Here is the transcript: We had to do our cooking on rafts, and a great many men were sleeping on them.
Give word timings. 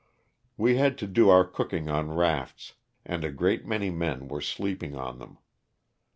We 0.57 0.77
had 0.77 0.97
to 0.97 1.05
do 1.07 1.29
our 1.29 1.45
cooking 1.45 1.87
on 1.87 2.09
rafts, 2.09 2.73
and 3.05 3.23
a 3.23 3.29
great 3.31 3.67
many 3.67 3.91
men 3.91 4.27
were 4.27 4.41
sleeping 4.41 4.95
on 4.95 5.19
them. 5.19 5.37